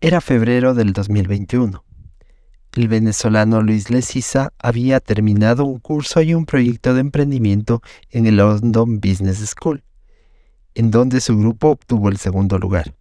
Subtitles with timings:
[0.00, 1.84] Era febrero del 2021.
[2.74, 8.36] El venezolano Luis Lecisa había terminado un curso y un proyecto de emprendimiento en el
[8.36, 9.82] London Business School,
[10.74, 12.94] en donde su grupo obtuvo el segundo lugar.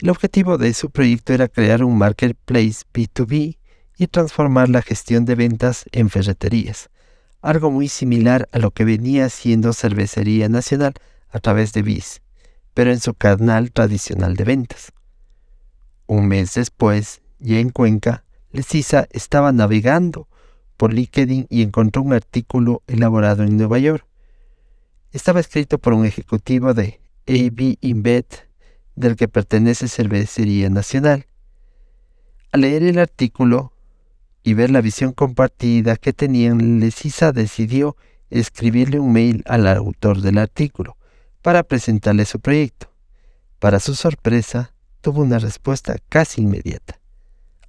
[0.00, 3.58] El objetivo de su proyecto era crear un marketplace B2B
[3.98, 6.90] y transformar la gestión de ventas en ferreterías,
[7.40, 10.94] algo muy similar a lo que venía haciendo Cervecería Nacional
[11.30, 12.22] a través de BIS,
[12.74, 14.92] pero en su canal tradicional de ventas.
[16.06, 20.28] Un mes después, ya en Cuenca, Lecisa estaba navegando
[20.76, 24.06] por LinkedIn y encontró un artículo elaborado en Nueva York.
[25.12, 28.26] Estaba escrito por un ejecutivo de AB InBev,
[28.94, 31.26] del que pertenece Cervecería Nacional.
[32.50, 33.72] Al leer el artículo
[34.42, 37.96] y ver la visión compartida que tenían, Lecisa decidió
[38.28, 40.96] escribirle un mail al autor del artículo
[41.42, 42.90] para presentarle su proyecto.
[43.58, 46.98] Para su sorpresa, tuvo una respuesta casi inmediata.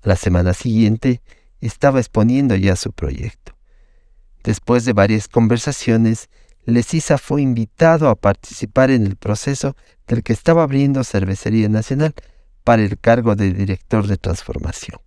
[0.04, 1.22] La semana siguiente
[1.60, 3.54] estaba exponiendo ya su proyecto.
[4.44, 6.30] Después de varias conversaciones,
[6.66, 9.76] Lecisa fue invitado a participar en el proceso
[10.08, 12.14] del que estaba abriendo Cervecería Nacional
[12.64, 15.00] para el cargo de director de transformación.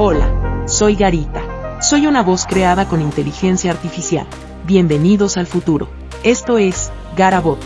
[0.00, 1.82] Hola, soy Garita.
[1.82, 4.28] Soy una voz creada con inteligencia artificial.
[4.64, 5.90] Bienvenidos al futuro.
[6.22, 7.58] Esto es Garabot.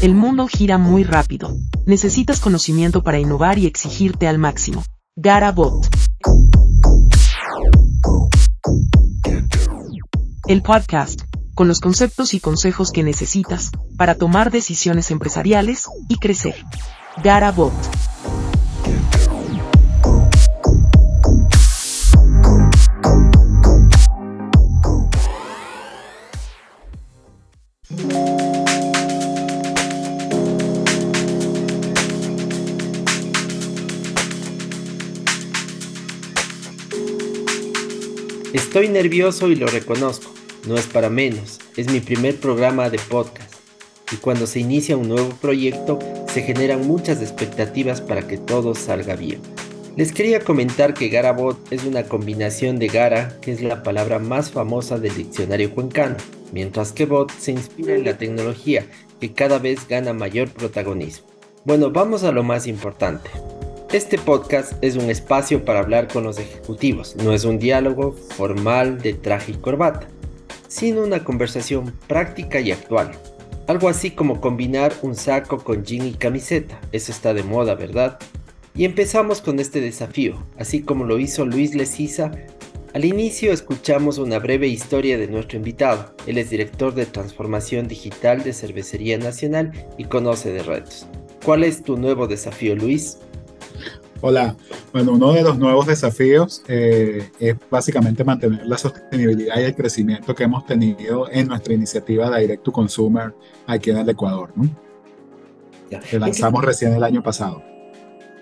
[0.00, 1.54] El mundo gira muy rápido.
[1.84, 4.82] Necesitas conocimiento para innovar y exigirte al máximo.
[5.16, 5.86] Garabot.
[10.48, 13.70] El podcast con los conceptos y consejos que necesitas
[14.00, 16.54] para tomar decisiones empresariales y crecer.
[17.22, 17.70] Garabot.
[38.54, 40.32] Estoy nervioso y lo reconozco.
[40.66, 43.49] No es para menos, es mi primer programa de podcast.
[44.12, 45.98] Y cuando se inicia un nuevo proyecto,
[46.32, 49.40] se generan muchas expectativas para que todo salga bien.
[49.96, 54.50] Les quería comentar que Garabot es una combinación de Gara, que es la palabra más
[54.50, 56.16] famosa del diccionario cuencano,
[56.52, 58.86] mientras que Bot se inspira en la tecnología,
[59.20, 61.26] que cada vez gana mayor protagonismo.
[61.64, 63.30] Bueno, vamos a lo más importante.
[63.92, 69.00] Este podcast es un espacio para hablar con los ejecutivos, no es un diálogo formal
[69.02, 70.08] de traje y corbata
[70.70, 73.10] sino una conversación práctica y actual.
[73.70, 78.18] Algo así como combinar un saco con jean y camiseta, eso está de moda, ¿verdad?
[78.74, 82.32] Y empezamos con este desafío, así como lo hizo Luis Lecisa.
[82.94, 86.16] Al inicio escuchamos una breve historia de nuestro invitado.
[86.26, 91.06] Él es director de transformación digital de Cervecería Nacional y conoce de retos.
[91.44, 93.18] ¿Cuál es tu nuevo desafío, Luis?
[94.22, 94.54] Hola,
[94.92, 100.34] bueno, uno de los nuevos desafíos eh, es básicamente mantener la sostenibilidad y el crecimiento
[100.34, 103.34] que hemos tenido en nuestra iniciativa Direct to Consumer
[103.66, 104.68] aquí en el Ecuador, ¿no?
[105.88, 107.62] Que lanzamos recién el año pasado.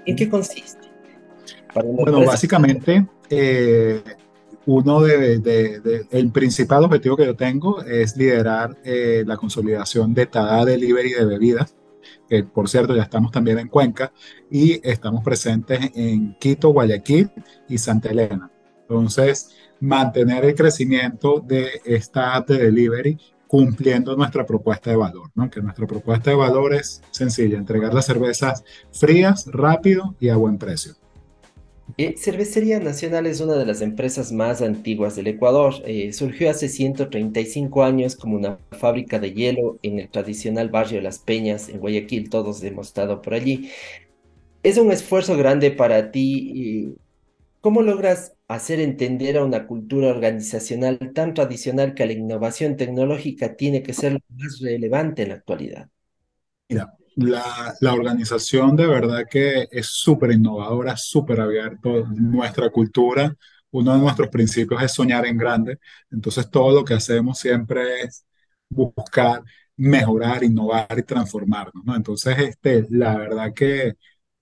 [0.05, 0.89] ¿En qué consiste?
[1.75, 4.03] bueno, básicamente, eh,
[4.66, 10.65] uno de, el principal objetivo que yo tengo es liderar eh, la consolidación de Tada
[10.65, 11.75] Delivery de bebidas
[12.28, 14.12] que por cierto ya estamos también en Cuenca,
[14.50, 17.31] y estamos presentes en Quito, Guayaquil
[17.69, 18.50] y Santa Elena.
[18.82, 25.50] Entonces, mantener el crecimiento de esta de delivery cumpliendo nuestra propuesta de valor, ¿no?
[25.50, 30.59] que nuestra propuesta de valor es sencilla, entregar las cervezas frías, rápido y a buen
[30.59, 30.94] precio.
[31.97, 35.75] Eh, Cervecería Nacional es una de las empresas más antiguas del Ecuador.
[35.84, 41.19] Eh, surgió hace 135 años como una fábrica de hielo en el tradicional barrio Las
[41.19, 43.71] Peñas, en Guayaquil, todos hemos estado por allí.
[44.63, 46.95] Es un esfuerzo grande para ti.
[47.60, 53.83] ¿Cómo logras hacer entender a una cultura organizacional tan tradicional que la innovación tecnológica tiene
[53.83, 55.89] que ser lo más relevante en la actualidad?
[56.68, 62.06] Mira, la, organización de verdad que es súper innovadora, súper abierto.
[62.06, 63.34] Nuestra cultura,
[63.70, 65.78] uno de nuestros principios es soñar en grande.
[66.10, 68.24] Entonces todo lo que hacemos siempre es
[68.68, 69.42] buscar
[69.76, 71.84] mejorar, innovar y transformarnos.
[71.84, 71.97] ¿no?
[71.97, 73.94] Entonces, este, la verdad que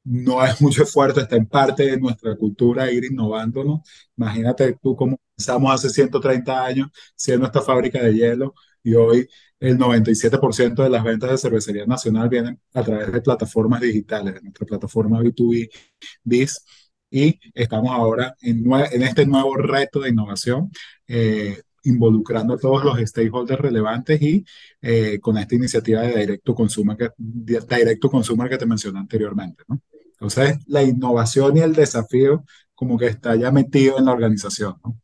[0.06, 3.80] no es mucho esfuerzo, está en parte de nuestra cultura ir innovándonos.
[4.16, 9.78] Imagínate tú cómo empezamos hace 130 años siendo esta fábrica de hielo y hoy el
[9.78, 14.66] 97% de las ventas de cervecería nacional vienen a través de plataformas digitales, de nuestra
[14.66, 15.70] plataforma B2B
[16.22, 16.64] BIS,
[17.10, 20.70] y estamos ahora en, en este nuevo reto de innovación.
[21.08, 24.44] Eh, involucrando a todos los stakeholders relevantes y
[24.82, 29.62] eh, con esta iniciativa de Directo Consumer que, Consumer que te mencioné anteriormente.
[29.68, 29.80] ¿no?
[30.20, 34.76] Entonces, la innovación y el desafío como que está ya metido en la organización.
[34.84, 34.98] ¿no?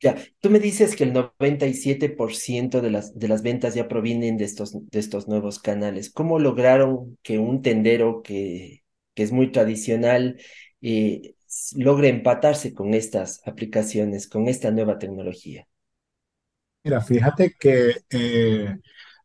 [0.00, 4.44] Ya, tú me dices que el 97% de las, de las ventas ya provienen de
[4.44, 6.10] estos, de estos nuevos canales.
[6.10, 8.82] ¿Cómo lograron que un tendero que,
[9.14, 10.38] que es muy tradicional
[10.82, 11.34] eh,
[11.76, 15.66] logre empatarse con estas aplicaciones, con esta nueva tecnología?
[16.82, 18.76] Mira, fíjate que eh,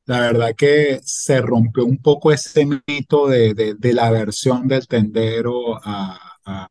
[0.09, 5.75] la verdad que se rompió un poco ese mito de, de, la versión del tendero
[5.83, 6.67] a, a,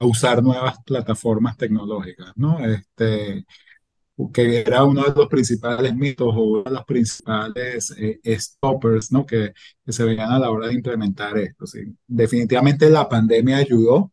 [0.00, 2.64] usar nuevas plataformas tecnológicas, ¿no?
[2.64, 3.44] Este,
[4.32, 9.26] que era uno de los principales mitos o uno de los principales eh, stoppers, ¿no?
[9.26, 9.52] Que,
[9.84, 11.66] que, se veían a la hora de implementar esto.
[11.66, 11.80] ¿sí?
[12.06, 14.12] Definitivamente la pandemia ayudó,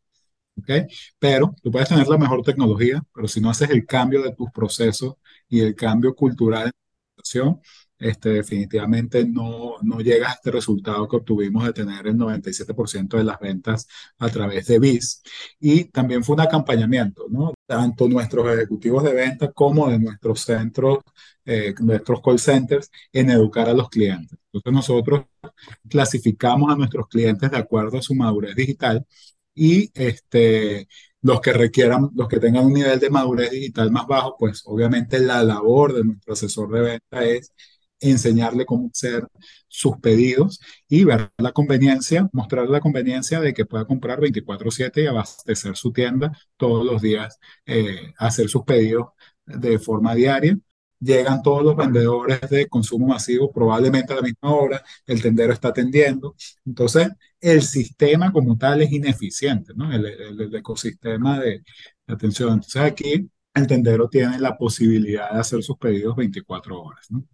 [0.57, 0.71] ¿ok?
[1.19, 4.50] Pero tú puedes tener la mejor tecnología, pero si no haces el cambio de tus
[4.51, 5.15] procesos
[5.47, 7.62] y el cambio cultural en la situación,
[8.05, 13.23] este, definitivamente no, no llega a este resultado que obtuvimos de tener el 97% de
[13.23, 13.87] las ventas
[14.19, 15.23] a través de BIS.
[15.59, 17.53] Y también fue un acompañamiento, ¿no?
[17.65, 20.99] Tanto nuestros ejecutivos de venta como de nuestros centros,
[21.45, 24.37] eh, nuestros call centers, en educar a los clientes.
[24.53, 25.25] Entonces nosotros
[25.89, 29.05] clasificamos a nuestros clientes de acuerdo a su madurez digital
[29.55, 30.87] y este,
[31.21, 35.19] los que requieran, los que tengan un nivel de madurez digital más bajo, pues obviamente
[35.19, 37.51] la labor de nuestro asesor de venta es
[38.00, 39.27] enseñarle cómo hacer
[39.68, 45.07] sus pedidos y ver la conveniencia, mostrar la conveniencia de que pueda comprar 24/7 y
[45.07, 49.07] abastecer su tienda todos los días, eh, hacer sus pedidos
[49.45, 50.57] de forma diaria.
[51.00, 55.68] Llegan todos los vendedores de consumo masivo probablemente a la misma hora, el tendero está
[55.69, 56.36] atendiendo.
[56.65, 57.09] Entonces,
[57.41, 59.91] el sistema como tal es ineficiente, ¿no?
[59.94, 61.63] El, el, ecosistema de,
[62.07, 62.53] de atención.
[62.53, 67.25] Entonces, aquí el tendero tiene la posibilidad de hacer sus pedidos 24 horas, ¿no?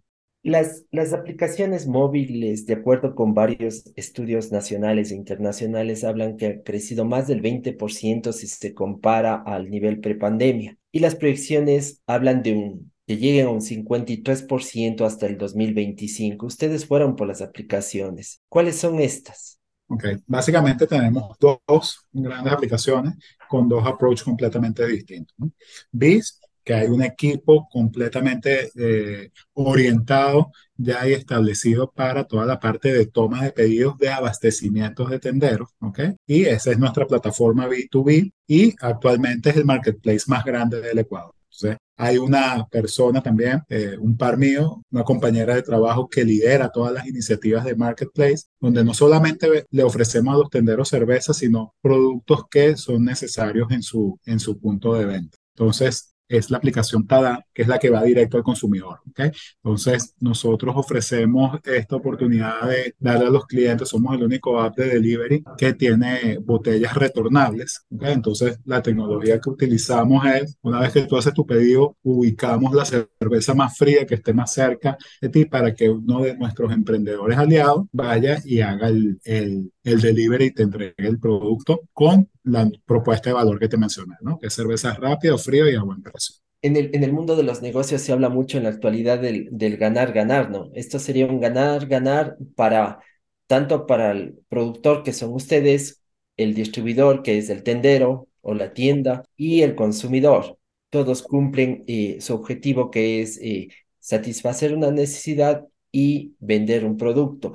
[0.44, 6.62] Las, las aplicaciones móviles, de acuerdo con varios estudios nacionales e internacionales, hablan que ha
[6.62, 10.76] crecido más del 20% si se compara al nivel prepandemia.
[10.90, 16.46] Y las proyecciones hablan de un que lleguen a un 53% hasta el 2025.
[16.46, 18.40] Ustedes fueron por las aplicaciones.
[18.48, 19.58] ¿Cuáles son estas?
[19.88, 23.14] Ok, básicamente tenemos dos grandes aplicaciones
[23.48, 25.34] con dos approaches completamente distintos.
[25.36, 25.52] ¿no?
[25.90, 32.92] BIS que hay un equipo completamente eh, orientado ya y establecido para toda la parte
[32.92, 36.00] de toma de pedidos de abastecimientos de tenderos, ¿ok?
[36.26, 41.34] Y esa es nuestra plataforma B2B y actualmente es el marketplace más grande del Ecuador.
[41.52, 46.70] Entonces, hay una persona también, eh, un par mío, una compañera de trabajo que lidera
[46.70, 51.74] todas las iniciativas de Marketplace, donde no solamente le ofrecemos a los tenderos cerveza, sino
[51.82, 55.36] productos que son necesarios en su, en su punto de venta.
[55.54, 59.00] Entonces, es la aplicación TADA, que es la que va directo al consumidor.
[59.10, 59.30] ¿okay?
[59.62, 64.88] Entonces, nosotros ofrecemos esta oportunidad de darle a los clientes, somos el único app de
[64.88, 67.84] delivery que tiene botellas retornables.
[67.94, 68.12] ¿okay?
[68.12, 72.84] Entonces, la tecnología que utilizamos es, una vez que tú haces tu pedido, ubicamos la
[72.84, 77.38] cerveza más fría que esté más cerca de ti para que uno de nuestros emprendedores
[77.38, 82.70] aliados vaya y haga el, el, el delivery y te entregue el producto con la
[82.84, 84.38] propuesta de valor que te mencioné, ¿no?
[84.38, 86.36] Que cerveza rápida, frío y a buen precio.
[86.62, 89.48] En el, en el mundo de los negocios se habla mucho en la actualidad del,
[89.50, 90.70] del ganar, ganar, ¿no?
[90.74, 93.00] Esto sería un ganar, ganar para
[93.46, 96.02] tanto para el productor que son ustedes,
[96.36, 100.58] el distribuidor que es el tendero o la tienda y el consumidor.
[100.90, 107.52] Todos cumplen eh, su objetivo que es eh, satisfacer una necesidad y vender un producto.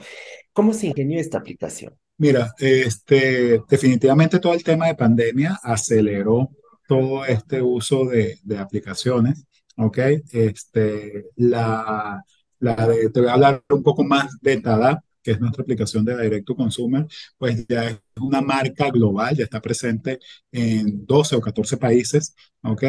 [0.53, 1.97] ¿Cómo se ingenió esta aplicación?
[2.19, 6.49] Mira, este, definitivamente todo el tema de pandemia aceleró
[6.87, 9.45] todo este uso de, de aplicaciones,
[9.75, 9.97] ¿ok?
[10.31, 12.23] Este, la,
[12.59, 16.05] la de, te voy a hablar un poco más de Tada, que es nuestra aplicación
[16.05, 17.05] de Direct to Consumer,
[17.37, 20.19] pues ya es una marca global, ya está presente
[20.51, 22.33] en 12 o 14 países,
[22.63, 22.83] ¿ok?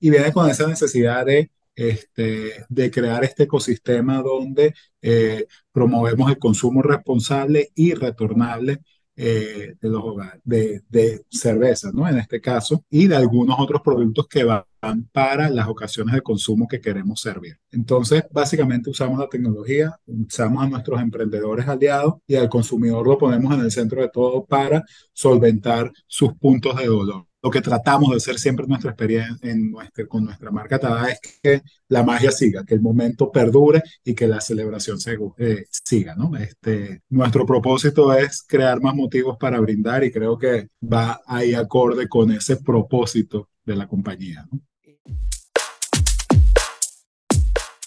[0.00, 6.38] Y viene con esa necesidad de este, de crear este ecosistema donde eh, promovemos el
[6.38, 8.80] consumo responsable y retornable
[9.14, 12.08] eh, de los de cerveza, ¿no?
[12.08, 14.64] En este caso, y de algunos otros productos que van
[15.12, 17.58] para las ocasiones de consumo que queremos servir.
[17.70, 23.52] Entonces, básicamente usamos la tecnología, usamos a nuestros emprendedores aliados y al consumidor lo ponemos
[23.54, 28.16] en el centro de todo para solventar sus puntos de dolor lo que tratamos de
[28.16, 32.30] hacer siempre en nuestra experiencia en nuestra, con nuestra marca Tada es que la magia
[32.30, 36.36] siga, que el momento perdure y que la celebración se, eh, siga, ¿no?
[36.36, 42.08] Este, nuestro propósito es crear más motivos para brindar y creo que va ahí acorde
[42.08, 44.60] con ese propósito de la compañía, ¿no?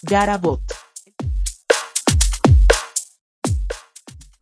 [0.02, 0.62] Garabot.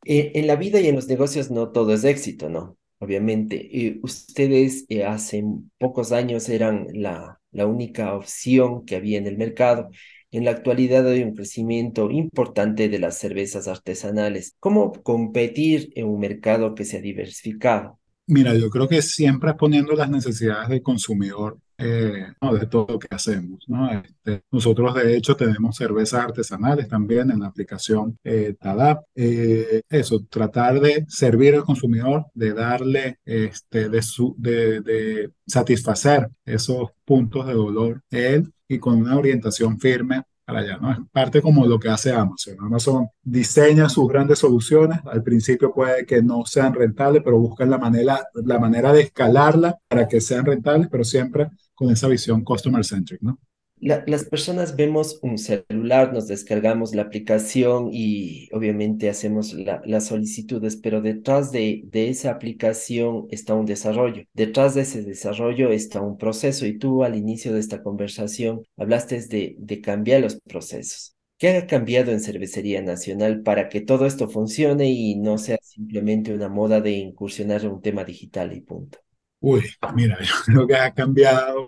[0.04, 2.76] Eh, en la vida y en los negocios no todo es éxito, ¿no?
[3.04, 3.99] Obviamente.
[4.02, 5.44] ustedes eh, hace
[5.78, 9.90] pocos años eran la, la única opción que había en el mercado.
[10.30, 14.56] En la actualidad hay un crecimiento importante de las cervezas artesanales.
[14.58, 18.00] ¿Cómo competir en un mercado que se ha diversificado?
[18.26, 22.26] Mira, yo creo que siempre poniendo las necesidades del consumidor eh,
[22.61, 23.64] de todo lo que hacemos.
[23.66, 23.90] ¿no?
[23.90, 29.04] Este, nosotros, de hecho, tenemos cervezas artesanales también en la aplicación eh, TADAP.
[29.14, 36.28] Eh, eso, tratar de servir al consumidor, de darle, este, de, su, de, de satisfacer
[36.45, 40.93] esos puntos de dolor él y con una orientación firme para allá, ¿no?
[40.93, 42.57] Es parte como lo que hace Amazon.
[42.61, 47.78] Amazon diseña sus grandes soluciones, al principio puede que no sean rentables, pero buscan la
[47.78, 52.85] manera, la manera de escalarla para que sean rentables, pero siempre con esa visión customer
[52.85, 53.38] centric, ¿no?
[53.81, 61.02] las personas vemos un celular, nos descargamos la aplicación y obviamente hacemos las solicitudes, pero
[61.02, 64.25] detrás de, esa aplicación está un desarrollo.
[64.33, 69.21] Detrás de ese desarrollo está un proceso y tú al inicio de esta conversación hablaste
[69.28, 71.14] de cambiar los procesos.
[71.37, 76.33] ¿Qué ha cambiado en Cervecería Nacional para que todo esto funcione y no sea simplemente
[76.33, 78.99] una moda de incursionar en un tema digital y punto?
[79.46, 79.62] Uy,
[79.94, 81.66] mira, yo creo que ha cambiado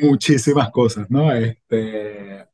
[0.00, 1.32] muchísimas cosas, ¿no?
[1.32, 2.46] Este, eh,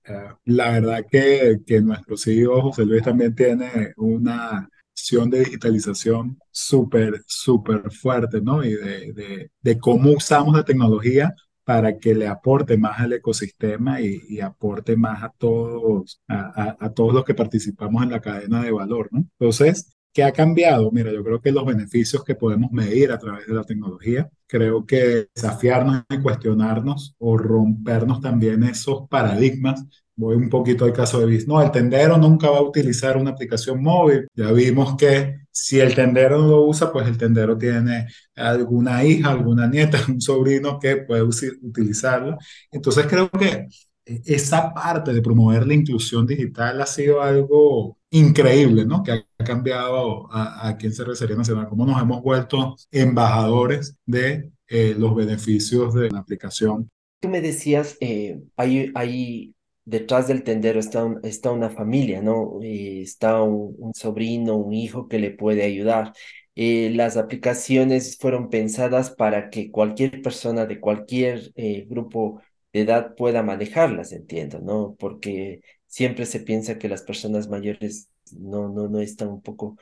[0.47, 7.23] la verdad que, que nuestro CEO José Luis también tiene una acción de digitalización súper,
[7.27, 8.65] súper fuerte, ¿no?
[8.65, 14.01] Y de, de, de, cómo usamos la tecnología para que le aporte más al ecosistema
[14.01, 18.71] y, aporte más a todos, a, a, todos los que participamos en la cadena de
[18.71, 19.27] valor, ¿no?
[19.39, 20.93] Entonces, ¿Qué ha cambiado?
[20.93, 24.87] Mira, yo creo que los beneficios que podemos medir a través de la tecnología, creo
[24.87, 29.85] que desafiarnos y cuestionarnos o rompernos también esos paradigmas.
[30.15, 31.49] Voy un poquito al caso de BIS.
[31.49, 34.29] No, el tendero nunca va a utilizar una aplicación móvil.
[34.37, 38.07] Ya vimos que si el tendero no lo usa, pues el tendero tiene
[38.37, 42.39] alguna hija, alguna nieta, un sobrino que puede utilizarlo.
[42.71, 43.67] Entonces creo que
[44.07, 49.03] esa parte de promover la inclusión digital ha sido algo increíble, ¿no?
[49.03, 54.95] Que ha cambiado a, aquí en Cervecería Nacional, cómo nos hemos vuelto embajadores de eh,
[54.97, 56.91] los beneficios de la aplicación.
[57.21, 62.59] Tú me decías, eh, hay, hay detrás del tendero está, está una familia, ¿no?
[62.63, 66.13] Eh, está un, sobrino, un hijo que le puede ayudar.
[66.57, 71.53] las aplicaciones fueron pensadas para que cualquier persona de cualquier
[71.89, 74.97] grupo de edad pueda manejarlas, entiendo, ¿no?
[74.99, 79.77] Porque siempre se piensa que las personas mayores no, no, no están un poco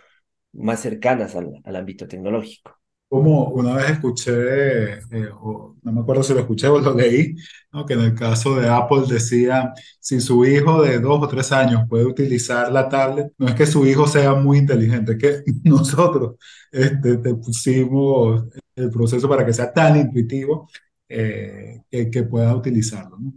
[0.52, 2.78] más cercanas al, al ámbito tecnológico.
[3.08, 7.34] Como una vez escuché, eh, o no me acuerdo si lo escuché o lo leí,
[7.70, 7.84] ¿no?
[7.84, 11.82] que en el caso de Apple decía, si su hijo de dos o tres años
[11.90, 16.36] puede utilizar la tablet, no es que su hijo sea muy inteligente, es que nosotros
[16.70, 18.44] este, te pusimos
[18.76, 20.68] el proceso para que sea tan intuitivo
[21.12, 23.18] eh, que, pueda utilizarlo.
[23.18, 23.32] ¿no?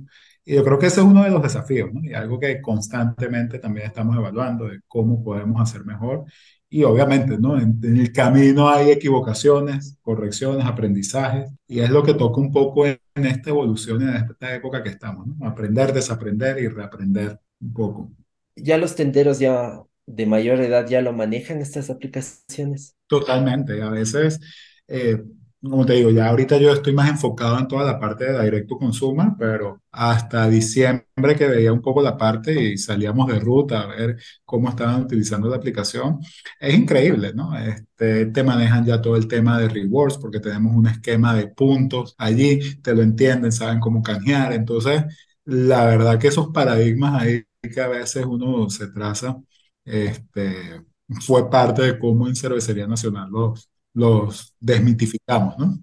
[0.46, 2.04] Y yo creo que ese es uno de los desafíos, ¿no?
[2.04, 6.26] Y algo que constantemente también estamos evaluando de cómo podemos hacer mejor.
[6.70, 7.60] Y obviamente, ¿no?
[7.60, 13.00] En, el camino hay equivocaciones, correcciones, aprendizajes, y es lo que toca un poco en,
[13.16, 15.48] esta evolución, en esta época que estamos, ¿no?
[15.48, 18.12] Aprender, desaprender y reaprender un poco.
[18.56, 22.96] Ya los tenderos ya de mayor edad ya lo manejan estas aplicaciones.
[23.08, 24.40] Totalmente, a veces...
[24.88, 25.24] Eh,
[25.70, 28.68] como te digo, ya ahorita yo estoy más enfocado en toda la parte de Direct
[28.70, 33.82] to Consumer, pero hasta diciembre que veía un poco la parte y salíamos de ruta
[33.82, 36.20] a ver cómo estaban utilizando la aplicación,
[36.60, 37.58] es increíble, ¿no?
[37.58, 42.16] Este, te manejan ya todo el tema de rewards porque tenemos un esquema de puntos
[42.18, 45.04] allí, te lo entienden, saben cómo canjear, entonces
[45.46, 47.44] la verdad que esos paradigmas ahí
[47.74, 49.38] que a veces uno se traza,
[49.86, 50.82] este,
[51.22, 55.80] fue parte de cómo en Cervecería Nacional los los desmitificamos, ¿no?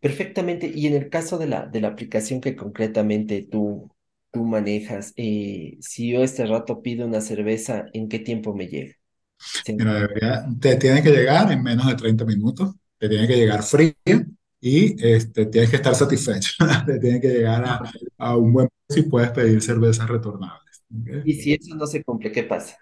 [0.00, 0.70] Perfectamente.
[0.74, 3.90] Y en el caso de la, de la aplicación que concretamente tú,
[4.32, 8.94] tú manejas, eh, si yo este rato pido una cerveza, ¿en qué tiempo me llega?
[10.60, 13.94] te tiene que llegar en menos de 30 minutos, te tiene que llegar fría
[14.60, 16.52] y este, tienes que estar satisfecho.
[16.86, 17.80] te tiene que llegar a,
[18.18, 20.82] a un buen precio y puedes pedir cervezas retornables.
[21.22, 22.76] Y si eso no se cumple, ¿qué pasa?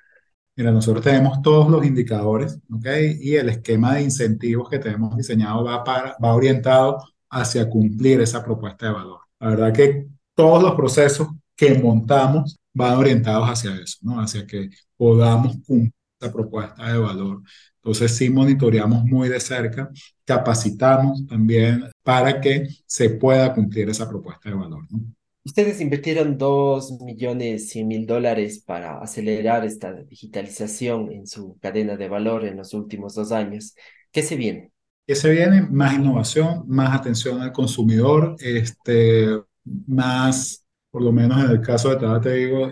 [0.54, 2.86] Mira, nosotros tenemos todos los indicadores, ¿ok?
[3.20, 6.98] Y el esquema de incentivos que tenemos diseñado va, para, va orientado
[7.30, 9.20] hacia cumplir esa propuesta de valor.
[9.40, 14.20] La verdad que todos los procesos que montamos van orientados hacia eso, ¿no?
[14.20, 17.42] Hacia que podamos cumplir esa propuesta de valor.
[17.76, 19.90] Entonces sí monitoreamos muy de cerca,
[20.24, 25.00] capacitamos también para que se pueda cumplir esa propuesta de valor, ¿no?
[25.44, 32.08] Ustedes invirtieron dos millones cien mil dólares para acelerar esta digitalización en su cadena de
[32.08, 33.74] valor en los últimos dos años.
[34.12, 34.70] ¿Qué se viene?
[35.04, 35.62] ¿Qué se viene?
[35.62, 39.26] Más innovación, más atención al consumidor, este,
[39.64, 42.70] más, por lo menos en el caso de Tada, te digo,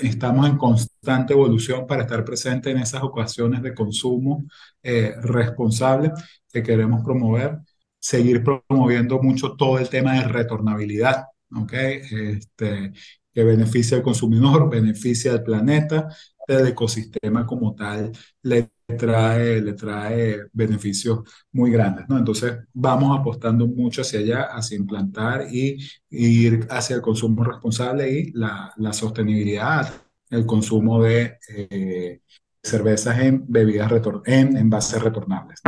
[0.00, 4.44] estamos en constante evolución para estar presente en esas ocasiones de consumo
[4.82, 6.10] eh, responsable
[6.50, 7.58] que queremos promover,
[7.98, 12.00] seguir promoviendo mucho todo el tema de retornabilidad ¿okay?
[12.10, 12.92] Este,
[13.32, 16.08] que beneficia al consumidor, beneficia al planeta,
[16.46, 21.20] el ecosistema como tal le trae, le trae beneficios
[21.52, 22.18] muy grandes, ¿no?
[22.18, 25.78] Entonces vamos apostando mucho hacia allá, hacia implantar y,
[26.10, 29.92] ir hacia el consumo responsable y la, la sostenibilidad,
[30.30, 32.20] el consumo de eh,
[32.62, 33.90] cervezas en bebidas
[34.26, 35.60] en envases retornables.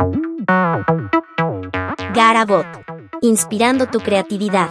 [2.13, 2.65] Garabot,
[3.21, 4.69] inspirando tu creatividad.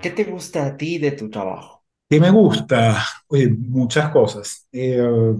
[0.00, 1.84] ¿Qué te gusta a ti de tu trabajo?
[2.08, 3.02] ¿Qué me gusta?
[3.58, 4.66] muchas cosas.
[4.72, 5.34] Eh,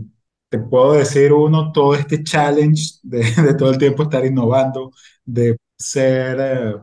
[0.48, 4.92] te puedo decir uno, todo este challenge de, todo el tiempo estar innovando,
[5.24, 6.74] de ser eh,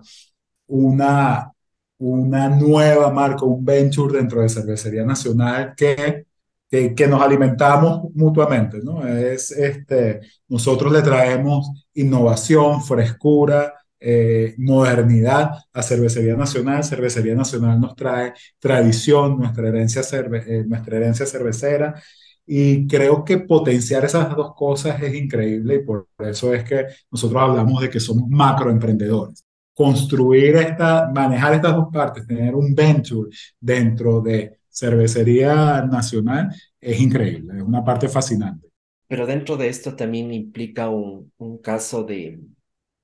[0.68, 1.52] una,
[2.00, 6.26] una nueva marca, un venture dentro de Cervecería Nacional que,
[6.70, 9.08] que, que, nos alimentamos mutuamente, ¿no?
[9.08, 16.84] Es, este, nosotros le traemos innovación, frescura, eh, modernidad a Cervecería Nacional.
[16.84, 22.02] Cervecería Nacional nos trae tradición, nuestra herencia, eh, nuestra herencia cervecera.
[22.46, 27.42] Y creo que potenciar esas dos cosas es increíble y por eso es que nosotros
[27.42, 29.46] hablamos de que somos macroemprendedores.
[29.74, 33.30] Construir esta, manejar estas dos partes, tener un venture
[33.60, 36.50] dentro de Cervecería Nacional
[36.82, 38.68] es increíble, es una parte fascinante.
[39.08, 42.40] Pero dentro de esto también implica un, un caso de,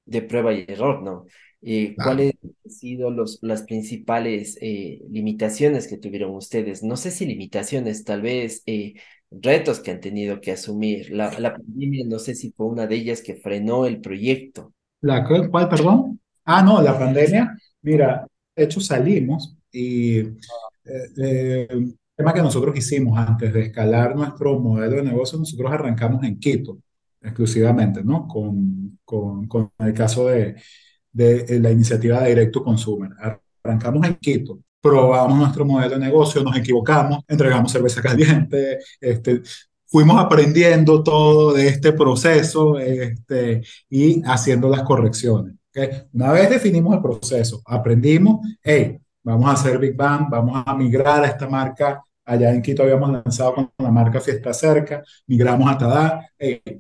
[0.05, 1.25] de prueba y error, ¿no?
[1.61, 6.83] Eh, ¿Cuáles han sido los, las principales eh, limitaciones que tuvieron ustedes?
[6.83, 8.93] No sé si limitaciones, tal vez eh,
[9.31, 11.09] retos que han tenido que asumir.
[11.09, 14.73] La, la, pandemia, no sé si fue una de ellas que frenó el proyecto.
[15.01, 16.19] ¿La cuál, perdón?
[16.43, 17.57] Ah, no, la pandemia.
[17.81, 24.97] Mira, de hecho salimos y el tema que nosotros hicimos antes de escalar nuestro modelo
[24.97, 26.77] de negocio, nosotros arrancamos en Quito
[27.25, 28.27] exclusivamente, ¿no?
[28.27, 30.55] Con, con, con el caso de,
[31.11, 33.11] de, la iniciativa de Directo Consumer.
[33.63, 39.41] Arrancamos en Quito, probamos nuestro modelo de negocio, nos equivocamos, entregamos cerveza caliente, este,
[39.87, 45.55] fuimos aprendiendo todo de este proceso este, y haciendo las correcciones.
[46.13, 51.23] Una vez definimos el proceso, aprendimos, hey, vamos a hacer Big Bang, vamos a migrar
[51.23, 55.77] a esta marca Allá en Quito habíamos lanzado con la marca Fiesta Cerca, migramos a
[55.77, 56.29] Tadá,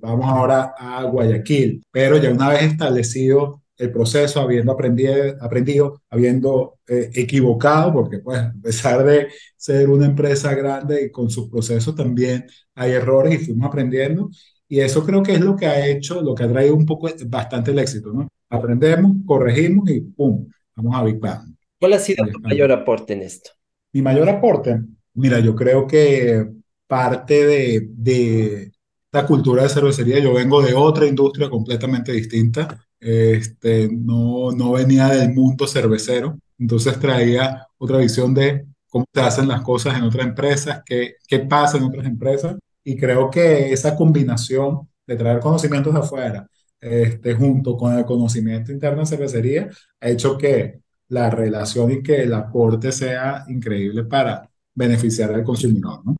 [0.01, 1.83] vamos ahora a Guayaquil.
[1.91, 8.39] Pero ya una vez establecido el proceso, habiendo aprendido, aprendido habiendo eh, equivocado, porque pues
[8.39, 9.27] a pesar de
[9.57, 14.29] ser una empresa grande y con sus procesos también hay errores y fuimos aprendiendo.
[14.67, 17.09] Y eso creo que es lo que ha hecho, lo que ha traído un poco,
[17.27, 18.27] bastante el éxito, ¿no?
[18.49, 20.47] Aprendemos, corregimos y ¡pum!
[20.75, 21.55] Vamos a Big Bang.
[21.79, 23.51] ¿Cuál ha sido tu mayor aporte en esto?
[23.93, 24.81] Mi mayor aporte,
[25.15, 26.45] Mira, yo creo que
[26.87, 28.71] parte de, de
[29.11, 35.07] la cultura de cervecería, yo vengo de otra industria completamente distinta, este, no, no venía
[35.07, 40.27] del mundo cervecero, entonces traía otra visión de cómo se hacen las cosas en otras
[40.27, 45.93] empresas, qué, qué pasa en otras empresas, y creo que esa combinación de traer conocimientos
[45.93, 46.47] de afuera,
[46.79, 49.69] este, junto con el conocimiento interno de cervecería,
[50.01, 56.05] ha hecho que la relación y que el aporte sea increíble para beneficiar al consumidor,
[56.05, 56.15] ¿no?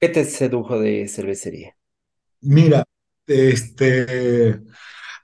[0.00, 1.76] ¿Qué te sedujo de cervecería?
[2.40, 2.82] Mira,
[3.26, 4.58] este,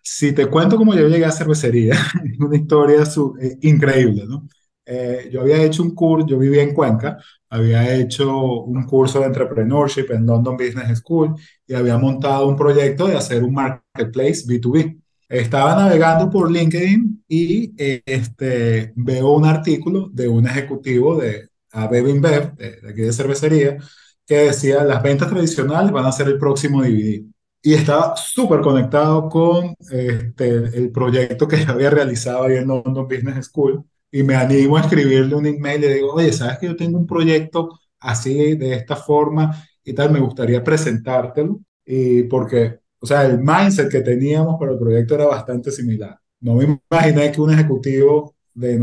[0.03, 3.03] si te cuento cómo yo llegué a cervecería, es una historia
[3.41, 4.47] eh, increíble, ¿no?
[4.87, 7.19] Eh, yo había hecho un curso, yo vivía en Cuenca,
[7.51, 11.35] había hecho un curso de entrepreneurship en London Business School
[11.67, 14.99] y había montado un proyecto de hacer un marketplace B2B.
[15.29, 17.75] Estaba navegando por LinkedIn y
[18.07, 21.49] este, veo un artículo de un ejecutivo de,
[21.85, 23.79] a Bevinber, de, aquí de cervecería,
[24.27, 27.25] que decía, las ventas tradicionales van a ser el próximo DVD.
[27.63, 33.47] Y estaba súper conectado con este, el proyecto que había realizado ahí en London Business
[33.47, 33.85] School.
[34.11, 36.99] Y me animo a escribirle un email y le digo, oye, ¿sabes que yo tengo
[36.99, 40.13] un proyecto así, de esta forma y tal?
[40.13, 41.61] Me gustaría presentártelo.
[41.85, 46.19] Y porque, o sea, el mindset que teníamos para el proyecto era bastante similar.
[46.41, 48.79] No me imaginé que un ejecutivo de,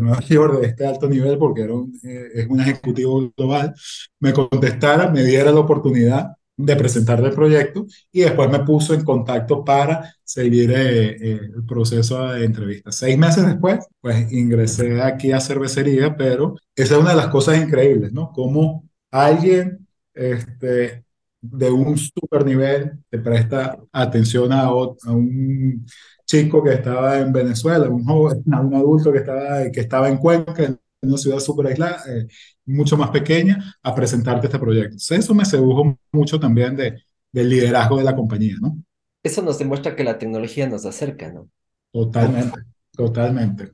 [0.00, 3.74] Nueva York de este alto nivel, porque era un, eh, es un ejecutivo global,
[4.18, 9.04] me contestara, me diera la oportunidad de presentarle el proyecto y después me puso en
[9.04, 12.92] contacto para seguir eh, eh, el proceso de entrevista.
[12.92, 17.60] Seis meses después, pues ingresé aquí a cervecería, pero esa es una de las cosas
[17.60, 18.30] increíbles, ¿no?
[18.32, 21.04] Como alguien este,
[21.40, 25.86] de un super nivel te presta atención a, a un
[26.30, 30.64] chico que estaba en Venezuela, un joven, un adulto que estaba, que estaba en Cuenca,
[30.64, 32.26] en una ciudad súper aislada, eh,
[32.66, 34.96] mucho más pequeña, a presentarte este proyecto.
[34.96, 38.76] eso me sedujo mucho también de, del liderazgo de la compañía, ¿no?
[39.22, 41.50] Eso nos demuestra que la tecnología nos acerca, ¿no?
[41.92, 42.60] Totalmente,
[42.92, 43.72] totalmente.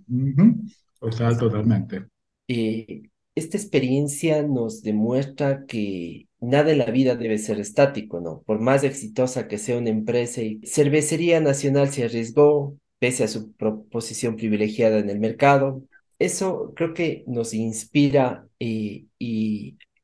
[0.99, 2.07] Total, totalmente.
[2.49, 8.43] Y esta experiencia nos demuestra que nada en la vida debe ser estático, ¿no?
[8.43, 13.53] Por más exitosa que sea una empresa y Cervecería Nacional se arriesgó pese a su
[13.91, 15.83] posición privilegiada en el mercado.
[16.19, 19.09] Eso creo que nos inspira y,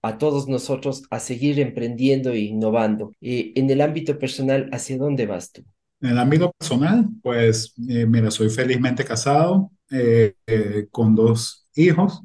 [0.05, 3.13] a todos nosotros a seguir emprendiendo e innovando.
[3.21, 5.63] en el ámbito personal, ¿hacia dónde vas tú?
[6.01, 12.21] En el ámbito personal, pues eh, mira, soy felizmente casado eh, eh, con dos hijos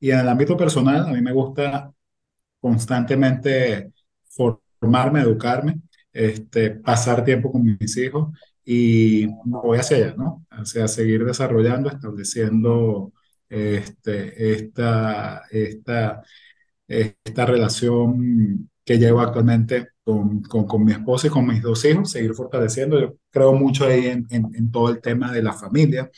[0.00, 1.92] y en el ámbito personal, a mí me gusta
[2.60, 3.92] constantemente
[4.28, 5.80] formarme, educarme,
[6.12, 10.46] este, pasar tiempo con mis hijos y voy hacia allá, ¿no?
[10.50, 13.12] Hacia seguir desarrollando, estableciendo
[13.48, 16.22] este, esta, esta,
[16.88, 22.10] esta relación que llevo actualmente con, con, con, mi esposa y con mis dos hijos,
[22.10, 23.00] seguir fortaleciendo.
[23.00, 26.10] Yo creo mucho ahí en, en, todo el tema de la familia.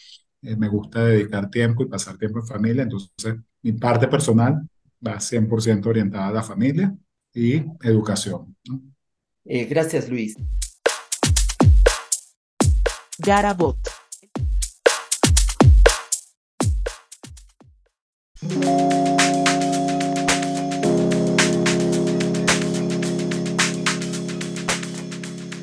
[0.42, 4.62] Eh, me gusta dedicar tiempo y pasar tiempo en familia, entonces mi parte personal
[5.06, 6.96] va 100% orientada a la familia
[7.34, 8.56] y educación.
[9.44, 10.36] Eh, gracias, Luis.
[13.18, 13.78] Garabot.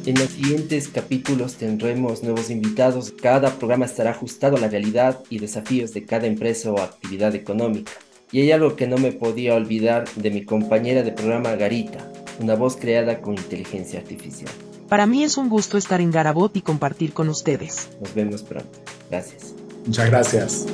[0.06, 3.12] En los siguientes capítulos tendremos nuevos invitados.
[3.12, 7.92] Cada programa estará ajustado a la realidad y desafíos de cada empresa o actividad económica.
[8.32, 12.56] Y hay algo que no me podía olvidar de mi compañera de programa Garita, una
[12.56, 14.52] voz creada con inteligencia artificial.
[14.88, 17.90] Para mí es un gusto estar en Garabot y compartir con ustedes.
[18.02, 18.80] Nos vemos pronto.
[19.10, 19.56] Gracias.
[19.86, 20.66] Muchas gracias.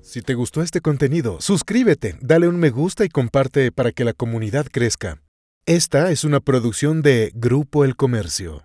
[0.00, 4.12] Si te gustó este contenido, suscríbete, dale un me gusta y comparte para que la
[4.12, 5.23] comunidad crezca.
[5.66, 8.64] Esta es una producción de Grupo El Comercio.